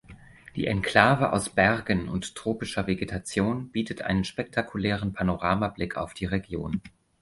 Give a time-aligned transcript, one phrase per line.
[0.55, 6.81] Die Enklave aus Bergen und tropischer Vegetation bietet einen spektakulären Panoramablick auf die Region.